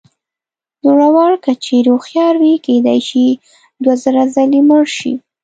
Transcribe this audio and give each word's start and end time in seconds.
زړور 0.87 1.31
که 1.43 1.51
چېرې 1.63 1.89
هوښیار 1.93 2.35
وي 2.41 2.53
کېدای 2.65 2.99
شي 3.09 3.25
دوه 3.83 3.95
زره 4.03 4.23
ځلې 4.35 4.59
مړ 4.69 4.83
شي. 4.97 5.13